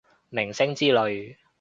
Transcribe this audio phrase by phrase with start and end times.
[0.31, 1.35] 明星之類